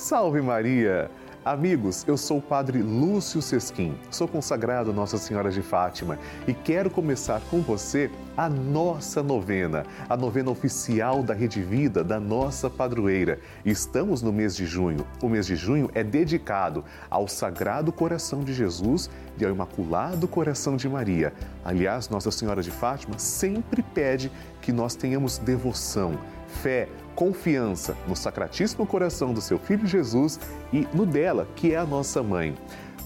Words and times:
Salve 0.00 0.40
Maria! 0.40 1.10
Amigos, 1.44 2.06
eu 2.08 2.16
sou 2.16 2.38
o 2.38 2.42
Padre 2.42 2.82
Lúcio 2.82 3.42
Sesquim, 3.42 3.94
sou 4.10 4.26
consagrado 4.26 4.94
Nossa 4.94 5.18
Senhora 5.18 5.50
de 5.50 5.60
Fátima 5.60 6.18
e 6.48 6.54
quero 6.54 6.88
começar 6.88 7.40
com 7.50 7.60
você 7.60 8.10
a 8.34 8.48
nossa 8.48 9.22
novena, 9.22 9.84
a 10.08 10.16
novena 10.16 10.50
oficial 10.50 11.22
da 11.22 11.34
Rede 11.34 11.62
Vida, 11.62 12.02
da 12.02 12.18
nossa 12.18 12.70
padroeira. 12.70 13.40
Estamos 13.62 14.22
no 14.22 14.32
mês 14.32 14.56
de 14.56 14.64
junho. 14.64 15.06
O 15.22 15.28
mês 15.28 15.46
de 15.46 15.54
junho 15.54 15.90
é 15.94 16.02
dedicado 16.02 16.82
ao 17.10 17.28
Sagrado 17.28 17.92
Coração 17.92 18.42
de 18.42 18.54
Jesus 18.54 19.10
e 19.38 19.44
ao 19.44 19.50
Imaculado 19.50 20.26
Coração 20.26 20.76
de 20.76 20.88
Maria. 20.88 21.30
Aliás, 21.62 22.08
Nossa 22.08 22.30
Senhora 22.30 22.62
de 22.62 22.70
Fátima 22.70 23.18
sempre 23.18 23.82
pede 23.82 24.32
que 24.62 24.72
nós 24.72 24.94
tenhamos 24.94 25.36
devoção, 25.36 26.18
fé, 26.62 26.88
confiança 27.14 27.96
no 28.06 28.16
Sacratíssimo 28.16 28.86
Coração 28.86 29.32
do 29.32 29.40
seu 29.40 29.58
Filho 29.58 29.86
Jesus 29.86 30.38
e 30.72 30.86
no 30.94 31.04
dela, 31.04 31.46
que 31.56 31.72
é 31.72 31.76
a 31.76 31.86
nossa 31.86 32.22
mãe. 32.22 32.54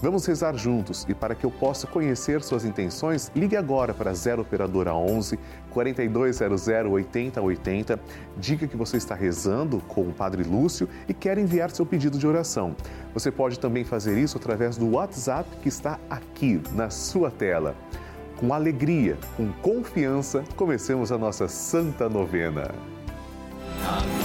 Vamos 0.01 0.25
rezar 0.25 0.55
juntos 0.55 1.05
e 1.07 1.13
para 1.13 1.33
que 1.33 1.45
eu 1.45 1.51
possa 1.51 1.87
conhecer 1.87 2.43
suas 2.43 2.65
intenções, 2.65 3.31
ligue 3.33 3.55
agora 3.55 3.93
para 3.93 4.13
0 4.13 4.41
operadora 4.41 4.93
11 4.93 5.39
4200 5.71 6.67
8080. 6.91 7.99
Diga 8.37 8.67
que 8.67 8.75
você 8.75 8.97
está 8.97 9.15
rezando 9.15 9.79
com 9.87 10.01
o 10.01 10.13
Padre 10.13 10.43
Lúcio 10.43 10.89
e 11.07 11.13
quer 11.13 11.37
enviar 11.37 11.71
seu 11.71 11.85
pedido 11.85 12.19
de 12.19 12.27
oração. 12.27 12.75
Você 13.13 13.31
pode 13.31 13.57
também 13.57 13.83
fazer 13.83 14.17
isso 14.17 14.37
através 14.37 14.77
do 14.77 14.91
WhatsApp 14.91 15.49
que 15.61 15.69
está 15.69 15.97
aqui 16.09 16.61
na 16.73 16.89
sua 16.89 17.31
tela. 17.31 17.75
Com 18.37 18.53
alegria, 18.53 19.17
com 19.37 19.51
confiança, 19.53 20.43
comecemos 20.57 21.09
a 21.11 21.17
nossa 21.17 21.47
santa 21.47 22.09
novena. 22.09 22.94
Um, 23.87 24.24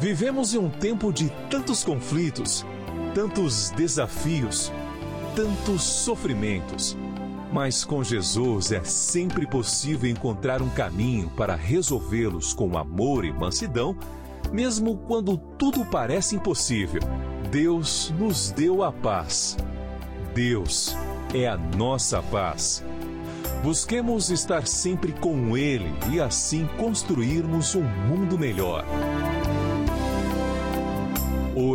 Vivemos 0.00 0.54
em 0.54 0.58
um 0.58 0.70
tempo 0.70 1.12
de 1.12 1.30
tantos 1.50 1.84
conflitos, 1.84 2.64
tantos 3.14 3.68
desafios, 3.72 4.72
tantos 5.36 5.82
sofrimentos. 5.82 6.96
Mas 7.52 7.84
com 7.84 8.02
Jesus 8.02 8.72
é 8.72 8.82
sempre 8.82 9.46
possível 9.46 10.08
encontrar 10.08 10.62
um 10.62 10.70
caminho 10.70 11.28
para 11.36 11.54
resolvê-los 11.54 12.54
com 12.54 12.78
amor 12.78 13.26
e 13.26 13.32
mansidão, 13.32 13.94
mesmo 14.50 14.96
quando 14.96 15.36
tudo 15.36 15.84
parece 15.84 16.34
impossível. 16.34 17.02
Deus 17.50 18.10
nos 18.18 18.50
deu 18.50 18.82
a 18.82 18.90
paz. 18.90 19.54
Deus 20.34 20.96
é 21.34 21.46
a 21.46 21.58
nossa 21.58 22.22
paz. 22.22 22.82
Busquemos 23.62 24.30
estar 24.30 24.66
sempre 24.66 25.12
com 25.12 25.58
Ele 25.58 25.92
e 26.10 26.18
assim 26.18 26.66
construirmos 26.78 27.74
um 27.74 27.82
mundo 27.82 28.38
melhor. 28.38 28.86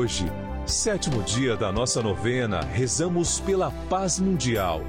Hoje, 0.05 0.31
sétimo 0.67 1.23
dia 1.23 1.57
da 1.57 1.71
nossa 1.71 1.99
novena, 1.99 2.61
rezamos 2.61 3.39
pela 3.39 3.71
paz 3.89 4.19
mundial. 4.19 4.81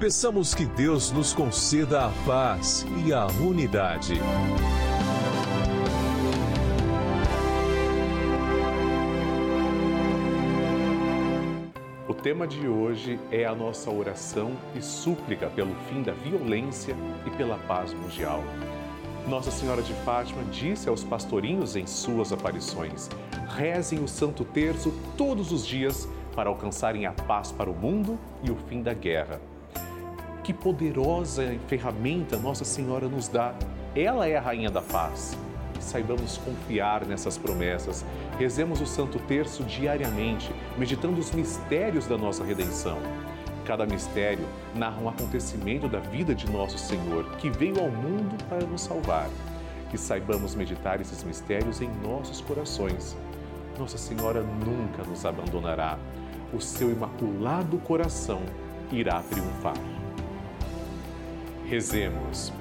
Peçamos 0.00 0.52
que 0.52 0.66
Deus 0.66 1.12
nos 1.12 1.32
conceda 1.32 2.06
a 2.06 2.10
paz 2.26 2.84
e 3.06 3.12
a 3.12 3.24
unidade. 3.26 4.14
O 12.08 12.12
tema 12.12 12.44
de 12.44 12.66
hoje 12.66 13.20
é 13.30 13.44
a 13.44 13.54
nossa 13.54 13.92
oração 13.92 14.56
e 14.74 14.82
súplica 14.82 15.48
pelo 15.50 15.76
fim 15.88 16.02
da 16.02 16.14
violência 16.14 16.96
e 17.24 17.30
pela 17.30 17.58
paz 17.58 17.94
mundial. 17.94 18.42
Nossa 19.26 19.50
Senhora 19.50 19.80
de 19.80 19.94
Fátima 20.04 20.44
disse 20.44 20.86
aos 20.86 21.02
pastorinhos 21.02 21.76
em 21.76 21.86
suas 21.86 22.30
aparições: 22.30 23.08
rezem 23.56 24.00
o 24.00 24.08
Santo 24.08 24.44
Terço 24.44 24.92
todos 25.16 25.50
os 25.50 25.66
dias 25.66 26.06
para 26.34 26.50
alcançarem 26.50 27.06
a 27.06 27.12
paz 27.12 27.50
para 27.50 27.70
o 27.70 27.74
mundo 27.74 28.18
e 28.42 28.50
o 28.50 28.56
fim 28.68 28.82
da 28.82 28.92
guerra. 28.92 29.40
Que 30.42 30.52
poderosa 30.52 31.56
ferramenta 31.68 32.36
Nossa 32.36 32.64
Senhora 32.64 33.08
nos 33.08 33.26
dá! 33.28 33.54
Ela 33.96 34.28
é 34.28 34.36
a 34.36 34.40
Rainha 34.40 34.70
da 34.70 34.82
Paz. 34.82 35.34
Saibamos 35.80 36.36
confiar 36.38 37.06
nessas 37.06 37.38
promessas. 37.38 38.04
Rezemos 38.38 38.80
o 38.80 38.86
Santo 38.86 39.18
Terço 39.20 39.64
diariamente, 39.64 40.50
meditando 40.76 41.18
os 41.18 41.30
mistérios 41.30 42.06
da 42.06 42.18
nossa 42.18 42.44
redenção. 42.44 42.98
Cada 43.64 43.86
mistério 43.86 44.46
narra 44.74 45.00
um 45.00 45.08
acontecimento 45.08 45.88
da 45.88 45.98
vida 45.98 46.34
de 46.34 46.50
nosso 46.50 46.76
Senhor, 46.76 47.24
que 47.36 47.48
veio 47.48 47.80
ao 47.80 47.90
mundo 47.90 48.36
para 48.48 48.66
nos 48.66 48.82
salvar. 48.82 49.28
Que 49.90 49.96
saibamos 49.96 50.54
meditar 50.54 51.00
esses 51.00 51.24
mistérios 51.24 51.80
em 51.80 51.88
nossos 52.02 52.40
corações. 52.42 53.16
Nossa 53.78 53.96
Senhora 53.96 54.42
nunca 54.42 55.02
nos 55.04 55.24
abandonará. 55.24 55.98
O 56.52 56.60
seu 56.60 56.90
imaculado 56.90 57.78
coração 57.78 58.42
irá 58.92 59.22
triunfar. 59.22 59.76
Rezemos. 61.66 62.52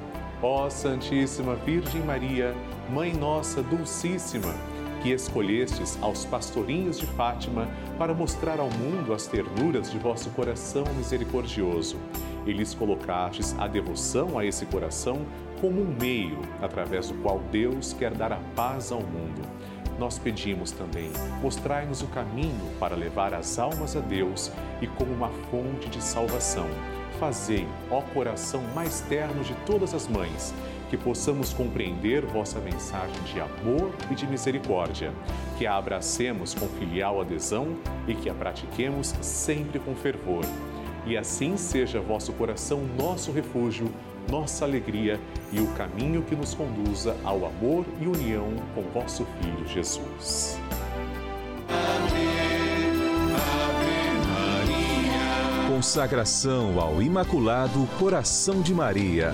Ó 0.41 0.69
Santíssima 0.69 1.55
Virgem 1.55 2.01
Maria, 2.01 2.55
Mãe 2.89 3.13
Nossa 3.13 3.61
Dulcíssima, 3.61 4.53
que 5.03 5.11
escolhestes 5.11 5.99
aos 6.01 6.25
pastorinhos 6.25 6.97
de 6.97 7.05
Fátima 7.05 7.67
para 7.99 8.13
mostrar 8.13 8.57
ao 8.57 8.69
mundo 8.69 9.13
as 9.13 9.27
ternuras 9.27 9.91
de 9.91 9.99
vosso 9.99 10.29
coração 10.29 10.85
misericordioso, 10.95 11.97
e 12.45 12.53
lhes 12.53 12.73
colocastes 12.73 13.53
a 13.59 13.67
devoção 13.67 14.39
a 14.39 14.45
esse 14.45 14.65
coração 14.65 15.25
como 15.59 15.81
um 15.81 15.95
meio 15.99 16.39
através 16.61 17.09
do 17.09 17.15
qual 17.15 17.39
Deus 17.51 17.93
quer 17.93 18.13
dar 18.13 18.31
a 18.31 18.39
paz 18.55 18.91
ao 18.91 19.01
mundo. 19.01 19.41
Nós 19.99 20.17
pedimos 20.17 20.71
também, 20.71 21.11
mostrai-nos 21.41 22.01
o 22.01 22.07
caminho 22.07 22.71
para 22.79 22.95
levar 22.95 23.33
as 23.33 23.59
almas 23.59 23.95
a 23.95 23.99
Deus 23.99 24.51
e 24.81 24.87
como 24.87 25.13
uma 25.13 25.29
fonte 25.51 25.89
de 25.89 26.01
salvação 26.01 26.67
fazei, 27.23 27.65
ó 27.89 28.01
coração 28.01 28.61
mais 28.75 28.99
terno 29.01 29.43
de 29.45 29.53
todas 29.65 29.93
as 29.93 30.09
mães, 30.09 30.53
que 30.93 30.97
possamos 30.97 31.51
compreender 31.51 32.23
vossa 32.23 32.59
mensagem 32.59 33.19
de 33.23 33.41
amor 33.41 33.91
e 34.11 34.13
de 34.13 34.27
misericórdia, 34.27 35.11
que 35.57 35.65
a 35.65 35.75
abracemos 35.75 36.53
com 36.53 36.67
filial 36.67 37.19
adesão 37.19 37.75
e 38.07 38.13
que 38.13 38.29
a 38.29 38.33
pratiquemos 38.35 39.07
sempre 39.19 39.79
com 39.79 39.95
fervor. 39.95 40.45
E 41.07 41.17
assim 41.17 41.57
seja 41.57 41.99
vosso 41.99 42.31
coração 42.33 42.81
nosso 42.95 43.31
refúgio, 43.31 43.89
nossa 44.29 44.65
alegria 44.65 45.19
e 45.51 45.59
o 45.59 45.67
caminho 45.69 46.21
que 46.21 46.35
nos 46.35 46.53
conduza 46.53 47.17
ao 47.23 47.43
amor 47.43 47.85
e 47.99 48.05
união 48.05 48.53
com 48.75 48.83
vosso 48.83 49.25
Filho 49.41 49.67
Jesus. 49.67 50.59
consagração 55.83 56.79
ao 56.79 57.01
Imaculado 57.01 57.85
Coração 57.99 58.61
de 58.61 58.73
Maria. 58.73 59.33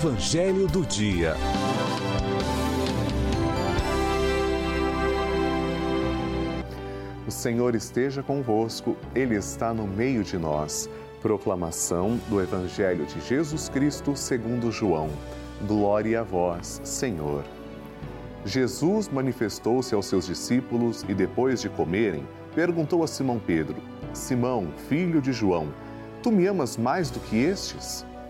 Evangelho 0.00 0.68
do 0.68 0.86
Dia. 0.86 1.34
O 7.26 7.30
Senhor 7.32 7.74
esteja 7.74 8.22
convosco, 8.22 8.96
Ele 9.12 9.34
está 9.34 9.74
no 9.74 9.88
meio 9.88 10.22
de 10.22 10.38
nós. 10.38 10.88
Proclamação 11.20 12.16
do 12.28 12.40
Evangelho 12.40 13.06
de 13.06 13.20
Jesus 13.22 13.68
Cristo 13.68 14.14
segundo 14.14 14.70
João. 14.70 15.08
Glória 15.66 16.20
a 16.20 16.22
vós, 16.22 16.80
Senhor. 16.84 17.42
Jesus 18.44 19.08
manifestou-se 19.08 19.96
aos 19.96 20.06
seus 20.06 20.26
discípulos 20.26 21.04
e, 21.08 21.12
depois 21.12 21.60
de 21.60 21.68
comerem, 21.68 22.24
perguntou 22.54 23.02
a 23.02 23.08
Simão 23.08 23.40
Pedro: 23.44 23.74
Simão, 24.12 24.68
filho 24.88 25.20
de 25.20 25.32
João, 25.32 25.74
tu 26.22 26.30
me 26.30 26.46
amas 26.46 26.76
mais 26.76 27.10
do 27.10 27.18
que 27.18 27.36
estes? 27.36 28.06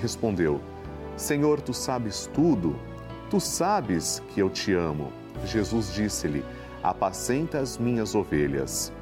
Respondeu: 0.00 0.60
Senhor, 1.16 1.60
tu 1.60 1.74
sabes 1.74 2.28
tudo. 2.32 2.76
Tu 3.28 3.38
sabes 3.38 4.22
que 4.30 4.40
eu 4.40 4.48
te 4.48 4.72
amo. 4.72 5.12
Jesus 5.44 5.92
disse-lhe: 5.92 6.44
Apacenta 6.82 7.58
as 7.58 7.78
minhas 7.78 8.14
ovelhas. 8.14 8.92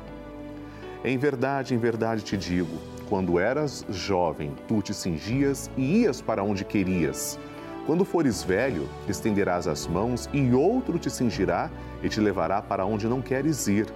Em 1.05 1.17
verdade, 1.17 1.75
em 1.75 1.79
verdade 1.79 2.23
te 2.23 2.37
digo 2.37 2.77
quando 3.09 3.39
eras 3.39 3.87
jovem, 3.89 4.53
tu 4.67 4.83
te 4.83 4.93
cingias 4.93 5.71
e 5.77 6.03
ias 6.03 6.21
para 6.21 6.43
onde 6.45 6.65
querias. 6.65 7.39
Quando 7.87 8.05
fores 8.05 8.43
velho, 8.43 8.87
estenderás 9.09 9.67
as 9.67 9.87
mãos 9.87 10.29
e 10.31 10.53
outro 10.53 10.99
te 10.99 11.09
cingirá 11.09 11.71
e 12.03 12.09
te 12.11 12.21
levará 12.21 12.61
para 12.61 12.85
onde 12.85 13.09
não 13.09 13.23
queres 13.23 13.67
ir. 13.67 13.87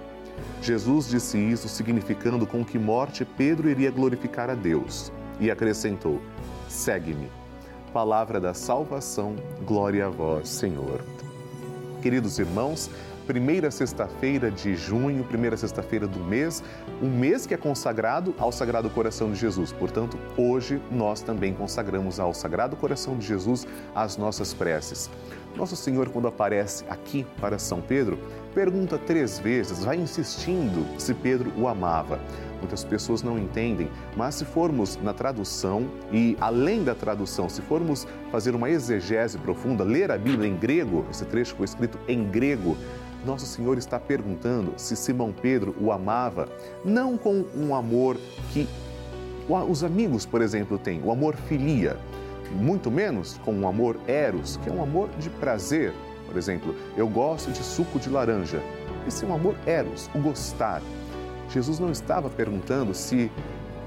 Jesus 0.63 1.07
disse 1.07 1.37
isso 1.37 1.69
significando 1.69 2.47
com 2.47 2.65
que 2.65 2.79
morte 2.79 3.23
Pedro 3.23 3.69
iria 3.69 3.91
glorificar 3.91 4.49
a 4.49 4.55
Deus. 4.55 5.11
E 5.43 5.51
acrescentou: 5.51 6.21
Segue-me. 6.69 7.29
Palavra 7.91 8.39
da 8.39 8.53
salvação, 8.53 9.35
glória 9.65 10.05
a 10.05 10.09
vós, 10.09 10.47
Senhor. 10.47 11.01
Queridos 12.01 12.39
irmãos, 12.39 12.89
primeira 13.27 13.69
sexta-feira 13.69 14.49
de 14.49 14.73
junho, 14.73 15.21
primeira 15.25 15.57
sexta-feira 15.57 16.07
do 16.07 16.19
mês, 16.19 16.63
um 17.01 17.09
mês 17.09 17.45
que 17.45 17.53
é 17.53 17.57
consagrado 17.57 18.33
ao 18.39 18.53
Sagrado 18.53 18.89
Coração 18.89 19.33
de 19.33 19.37
Jesus. 19.37 19.73
Portanto, 19.73 20.17
hoje 20.37 20.81
nós 20.89 21.21
também 21.21 21.53
consagramos 21.53 22.21
ao 22.21 22.33
Sagrado 22.33 22.77
Coração 22.77 23.17
de 23.17 23.27
Jesus 23.27 23.67
as 23.93 24.15
nossas 24.15 24.53
preces. 24.53 25.09
Nosso 25.55 25.75
Senhor, 25.75 26.09
quando 26.09 26.27
aparece 26.27 26.83
aqui 26.89 27.25
para 27.39 27.59
São 27.59 27.79
Pedro, 27.79 28.17
pergunta 28.55 28.97
três 28.97 29.37
vezes, 29.37 29.83
vai 29.85 29.97
insistindo 29.97 30.85
se 30.99 31.13
Pedro 31.13 31.51
o 31.55 31.67
amava. 31.67 32.19
Muitas 32.59 32.83
pessoas 32.83 33.21
não 33.21 33.37
entendem, 33.37 33.89
mas 34.15 34.35
se 34.35 34.45
formos 34.45 34.97
na 34.97 35.13
tradução 35.13 35.85
e 36.11 36.35
além 36.39 36.83
da 36.83 36.95
tradução, 36.95 37.49
se 37.49 37.61
formos 37.61 38.07
fazer 38.31 38.55
uma 38.55 38.69
exegese 38.69 39.37
profunda, 39.37 39.83
ler 39.83 40.11
a 40.11 40.17
Bíblia 40.17 40.49
em 40.49 40.55
grego, 40.55 41.05
esse 41.11 41.25
trecho 41.25 41.55
foi 41.55 41.65
escrito 41.65 41.99
em 42.07 42.23
grego, 42.23 42.75
nosso 43.25 43.45
Senhor 43.45 43.77
está 43.77 43.99
perguntando 43.99 44.73
se 44.77 44.95
Simão 44.95 45.31
Pedro 45.31 45.75
o 45.79 45.91
amava, 45.91 46.49
não 46.83 47.17
com 47.17 47.45
um 47.55 47.75
amor 47.75 48.17
que 48.51 48.67
os 49.69 49.83
amigos, 49.83 50.25
por 50.25 50.41
exemplo, 50.41 50.77
têm, 50.77 51.01
o 51.03 51.11
amor 51.11 51.35
filia, 51.35 51.97
muito 52.53 52.91
menos 52.91 53.39
com 53.43 53.53
um 53.53 53.67
amor 53.67 53.99
eros, 54.07 54.57
que 54.57 54.69
é 54.69 54.71
um 54.71 54.81
amor 54.81 55.09
de 55.19 55.29
prazer. 55.29 55.93
Por 56.27 56.37
exemplo, 56.37 56.75
eu 56.95 57.07
gosto 57.07 57.51
de 57.51 57.63
suco 57.63 57.99
de 57.99 58.09
laranja. 58.09 58.61
Esse 59.07 59.25
é 59.25 59.27
um 59.27 59.33
amor 59.33 59.55
eros, 59.65 60.09
o 60.15 60.19
gostar. 60.19 60.81
Jesus 61.49 61.79
não 61.79 61.91
estava 61.91 62.29
perguntando 62.29 62.93
se 62.93 63.31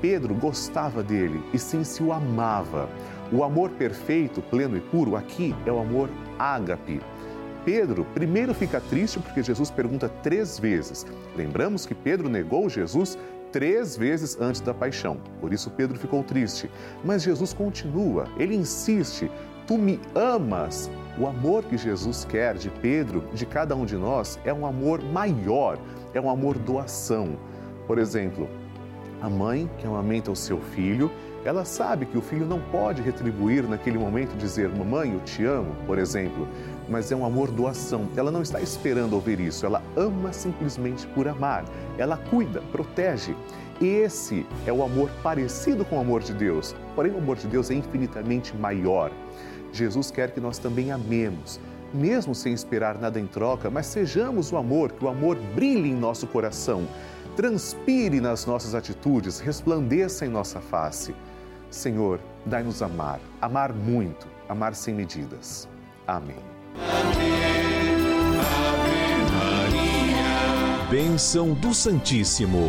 Pedro 0.00 0.35
gostava 0.35 1.02
dele, 1.02 1.42
e 1.52 1.58
sim 1.58 1.82
se 1.82 2.02
o 2.02 2.12
amava. 2.12 2.88
O 3.32 3.42
amor 3.42 3.70
perfeito, 3.70 4.42
pleno 4.42 4.76
e 4.76 4.80
puro 4.80 5.16
aqui 5.16 5.54
é 5.64 5.73
o 5.73 5.80
amor 5.80 6.08
ágape. 6.38 7.00
Pedro 7.64 8.06
primeiro 8.14 8.54
fica 8.54 8.80
triste 8.80 9.18
porque 9.18 9.42
Jesus 9.42 9.70
pergunta 9.70 10.08
três 10.23 10.56
vezes. 10.56 11.04
Lembramos 11.35 11.85
que 11.85 11.94
Pedro 11.94 12.28
negou 12.28 12.68
Jesus 12.70 13.18
três 13.56 13.96
vezes 13.96 14.38
antes 14.38 14.60
da 14.60 14.75
paixão. 14.75 15.16
Por 15.40 15.50
isso 15.50 15.70
Pedro 15.70 15.98
ficou 15.98 16.22
triste. 16.22 16.70
Mas 17.02 17.22
Jesus 17.22 17.54
continua, 17.54 18.26
ele 18.36 18.54
insiste: 18.54 19.30
Tu 19.66 19.78
me 19.78 19.98
amas. 20.14 20.90
O 21.18 21.26
amor 21.26 21.64
que 21.64 21.78
Jesus 21.78 22.26
quer 22.26 22.56
de 22.58 22.68
Pedro, 22.68 23.25
de 23.32 23.46
cada 23.46 23.75
um 23.75 23.86
de 23.86 23.96
nós, 23.96 24.38
é 24.44 24.52
um 24.52 24.66
amor 24.66 25.02
maior, 25.02 25.78
é 26.12 26.20
um 26.20 26.28
amor 26.28 26.58
doação. 26.58 27.38
Por 27.86 27.96
exemplo, 27.96 28.46
a 29.22 29.30
mãe 29.30 29.70
que 29.78 29.86
amamenta 29.86 30.30
o 30.30 30.36
seu 30.36 30.60
filho, 30.60 31.10
ela 31.42 31.64
sabe 31.64 32.04
que 32.04 32.18
o 32.18 32.20
filho 32.20 32.44
não 32.44 32.60
pode 32.60 33.00
retribuir 33.00 33.66
naquele 33.66 33.96
momento 33.96 34.36
dizer: 34.36 34.68
Mamãe, 34.68 35.14
eu 35.14 35.20
te 35.20 35.46
amo, 35.46 35.75
por 35.86 35.98
exemplo 35.98 36.46
mas 36.88 37.10
é 37.10 37.16
um 37.16 37.24
amor 37.24 37.50
doação. 37.50 38.08
Ela 38.16 38.30
não 38.30 38.42
está 38.42 38.60
esperando 38.60 39.14
ouvir 39.14 39.40
isso, 39.40 39.66
ela 39.66 39.82
ama 39.96 40.32
simplesmente 40.32 41.06
por 41.08 41.28
amar. 41.28 41.64
Ela 41.98 42.16
cuida, 42.16 42.62
protege. 42.72 43.34
Esse 43.80 44.46
é 44.66 44.72
o 44.72 44.82
amor 44.82 45.10
parecido 45.22 45.84
com 45.84 45.96
o 45.96 46.00
amor 46.00 46.22
de 46.22 46.32
Deus, 46.32 46.74
porém 46.94 47.12
o 47.12 47.18
amor 47.18 47.36
de 47.36 47.46
Deus 47.46 47.70
é 47.70 47.74
infinitamente 47.74 48.56
maior. 48.56 49.10
Jesus 49.72 50.10
quer 50.10 50.30
que 50.30 50.40
nós 50.40 50.58
também 50.58 50.90
amemos, 50.90 51.60
mesmo 51.92 52.34
sem 52.34 52.54
esperar 52.54 52.98
nada 52.98 53.20
em 53.20 53.26
troca, 53.26 53.68
mas 53.68 53.86
sejamos 53.86 54.50
o 54.50 54.56
amor, 54.56 54.92
que 54.92 55.04
o 55.04 55.08
amor 55.08 55.36
brilhe 55.54 55.90
em 55.90 55.94
nosso 55.94 56.26
coração, 56.26 56.86
transpire 57.36 58.20
nas 58.20 58.46
nossas 58.46 58.74
atitudes, 58.74 59.40
resplandeça 59.40 60.24
em 60.24 60.30
nossa 60.30 60.60
face. 60.60 61.14
Senhor, 61.70 62.18
dai-nos 62.46 62.80
amar, 62.80 63.20
amar 63.42 63.72
muito, 63.72 64.26
amar 64.48 64.74
sem 64.74 64.94
medidas. 64.94 65.68
Amém. 66.06 66.55
Bênção 70.90 71.52
do 71.54 71.75
Santíssimo. 71.75 72.68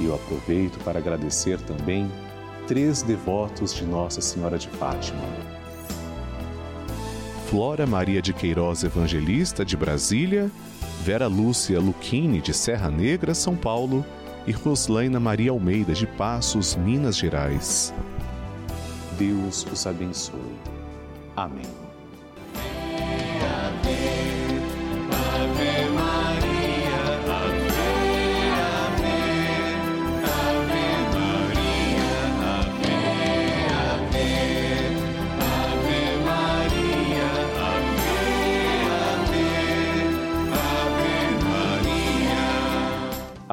e 0.00 0.04
eu 0.04 0.14
aproveito 0.14 0.78
para 0.84 0.98
agradecer 0.98 1.60
também 1.60 2.10
três 2.66 3.02
devotos 3.02 3.74
de 3.74 3.84
Nossa 3.84 4.20
Senhora 4.20 4.58
de 4.58 4.68
Fátima. 4.68 5.22
Flora 7.48 7.86
Maria 7.86 8.20
de 8.20 8.32
Queiroz 8.32 8.82
Evangelista 8.82 9.64
de 9.64 9.76
Brasília, 9.76 10.50
Vera 11.02 11.26
Lúcia 11.26 11.78
Luquini, 11.78 12.40
de 12.40 12.54
Serra 12.54 12.90
Negra, 12.90 13.34
São 13.34 13.54
Paulo, 13.54 14.04
e 14.46 14.52
Roslaina 14.52 15.20
Maria 15.20 15.50
Almeida, 15.50 15.92
de 15.92 16.06
Passos, 16.06 16.74
Minas 16.74 17.16
Gerais. 17.16 17.94
Deus 19.18 19.66
os 19.72 19.86
abençoe. 19.86 20.58
Amém. 21.36 21.83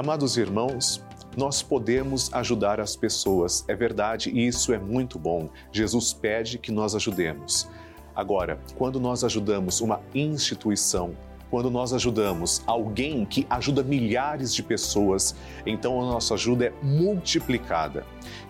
Amados 0.02 0.36
irmãos, 0.36 1.00
nós 1.38 1.62
podemos 1.62 2.34
ajudar 2.34 2.80
as 2.80 2.96
pessoas, 2.96 3.64
é 3.68 3.76
verdade, 3.76 4.32
e 4.32 4.48
isso 4.48 4.74
é 4.74 4.80
muito 4.80 5.20
bom. 5.20 5.48
Jesus 5.72 6.12
pede 6.12 6.58
que 6.58 6.72
nós 6.72 6.96
ajudemos. 6.96 7.70
Agora, 8.16 8.60
quando 8.80 9.00
nós 9.00 9.24
ajudamos 9.24 9.80
uma 9.80 10.02
instituição, 10.16 11.16
quando 11.52 11.70
nós 11.70 11.94
ajudamos 11.94 12.64
alguém 12.66 13.24
que 13.26 13.46
ajuda 13.48 13.84
milhares 13.84 14.56
de 14.56 14.64
pessoas, 14.64 15.36
então 15.68 16.02
a 16.02 16.06
nossa 16.06 16.34
ajuda 16.34 16.66
é 16.66 16.74
multiplicada. 16.82 18.04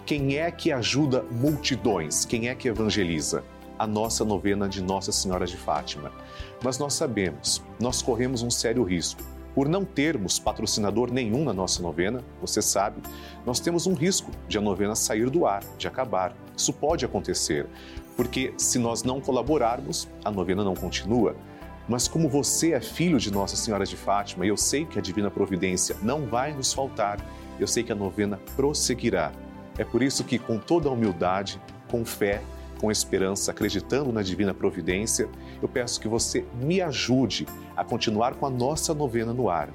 Quem 0.06 0.38
é 0.38 0.50
que 0.52 0.72
ajuda 0.72 1.22
multidões? 1.30 2.24
Quem 2.24 2.48
é 2.48 2.56
que 2.56 2.70
evangeliza? 2.70 3.44
A 3.78 3.86
nossa 3.86 4.24
novena 4.24 4.70
de 4.70 4.82
Nossa 4.82 5.12
Senhora 5.12 5.46
de 5.46 5.58
Fátima. 5.58 6.14
Mas 6.64 6.80
nós 6.80 6.94
sabemos, 6.94 7.62
nós 7.78 8.02
corremos 8.02 8.42
um 8.42 8.50
sério 8.50 8.84
risco 8.84 9.22
por 9.54 9.68
não 9.68 9.84
termos 9.84 10.40
patrocinador 10.40 11.12
nenhum 11.12 11.44
na 11.44 11.54
nossa 11.54 11.82
novena, 11.82 12.24
você 12.40 12.62
sabe, 12.62 13.02
nós 13.46 13.60
temos 13.60 13.86
um 13.86 13.94
risco 13.94 14.32
de 14.48 14.58
a 14.58 14.62
novena 14.62 14.96
sair 14.96 15.30
do 15.30 15.46
ar, 15.46 15.64
de 15.78 15.88
acabar. 15.88 16.34
Isso 16.56 16.72
pode 16.72 17.04
acontecer, 17.04 17.68
porque 18.16 18.54
se 18.58 18.80
nós 18.80 19.04
não 19.04 19.20
colaborarmos, 19.20 20.08
a 20.24 20.32
novena 20.32 20.64
não 20.64 20.76
continua. 20.76 21.36
Mas 21.88 22.08
como 22.08 22.30
você 22.30 22.74
é 22.74 22.80
filho 22.80 23.20
de 23.20 23.32
Nossa 23.32 23.56
Senhora 23.56 23.86
de 23.86 23.98
Fátima, 23.98 24.46
e 24.46 24.50
eu 24.50 24.58
sei 24.58 24.86
que 24.86 24.98
a 24.98 25.02
divina 25.02 25.30
providência 25.30 25.98
não 26.02 26.26
vai 26.26 26.54
nos 26.54 26.72
faltar, 26.72 27.20
eu 27.60 27.68
sei 27.68 27.84
que 27.84 27.92
a 27.92 27.96
novena 27.96 28.40
prosseguirá. 28.56 29.32
É 29.78 29.84
por 29.84 30.02
isso 30.02 30.24
que 30.24 30.40
com 30.40 30.58
toda 30.58 30.88
a 30.88 30.92
humildade, 30.92 31.60
com 31.90 32.06
fé, 32.06 32.42
com 32.80 32.92
esperança, 32.92 33.52
acreditando 33.52 34.12
na 34.12 34.22
divina 34.22 34.54
providência, 34.54 35.30
eu 35.66 35.70
peço 35.70 36.00
que 36.00 36.08
você 36.08 36.46
me 36.62 36.82
ajude 36.82 37.48
a 37.76 37.84
continuar 37.84 38.36
com 38.36 38.46
a 38.46 38.50
nossa 38.50 38.94
novena 38.94 39.34
no 39.34 39.50
ar. 39.50 39.70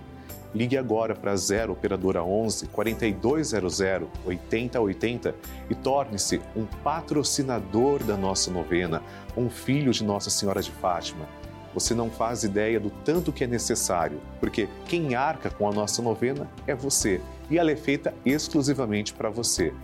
Ligue 0.54 0.78
agora 0.78 1.14
para 1.14 1.36
0 1.36 1.72
operadora 1.72 2.22
11 2.22 2.68
4200 2.68 3.80
8080 4.24 5.34
e 5.68 5.74
torne-se 5.74 6.40
um 6.56 6.64
patrocinador 6.82 8.02
da 8.02 8.16
nossa 8.16 8.50
novena, 8.50 9.02
um 9.36 9.50
filho 9.50 9.92
de 9.92 10.02
Nossa 10.02 10.30
Senhora 10.30 10.62
de 10.62 10.70
Fátima. 10.70 11.26
Você 11.74 11.94
não 11.94 12.08
faz 12.08 12.42
ideia 12.42 12.80
do 12.80 12.88
tanto 12.88 13.30
que 13.30 13.44
é 13.44 13.46
necessário, 13.46 14.18
porque 14.40 14.66
quem 14.86 15.14
arca 15.14 15.50
com 15.50 15.68
a 15.68 15.72
nossa 15.72 16.00
novena 16.00 16.48
é 16.66 16.74
você 16.74 17.20
e 17.50 17.58
ela 17.58 17.70
é 17.70 17.76
feita 17.76 18.14
exclusivamente 18.24 19.12
para 19.12 19.28
você. 19.28 19.74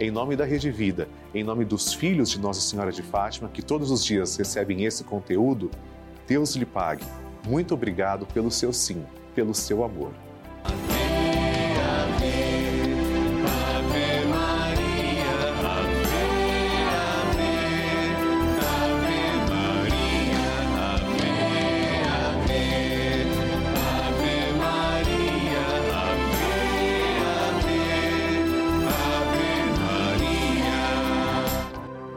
Em 0.00 0.12
nome 0.12 0.36
da 0.36 0.44
Rede 0.44 0.70
Vida, 0.70 1.08
em 1.34 1.42
nome 1.42 1.64
dos 1.64 1.92
filhos 1.92 2.30
de 2.30 2.38
Nossa 2.38 2.60
Senhora 2.60 2.92
de 2.92 3.02
Fátima, 3.02 3.48
que 3.48 3.60
todos 3.60 3.90
os 3.90 4.04
dias 4.04 4.36
recebem 4.36 4.84
esse 4.84 5.02
conteúdo, 5.02 5.72
Deus 6.24 6.54
lhe 6.54 6.64
pague. 6.64 7.04
Muito 7.48 7.74
obrigado 7.74 8.24
pelo 8.24 8.48
seu 8.48 8.72
sim, 8.72 9.04
pelo 9.34 9.52
seu 9.52 9.82
amor. 9.82 10.12